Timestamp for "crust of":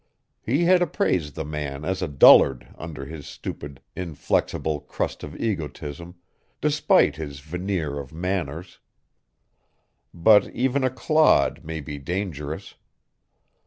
4.79-5.35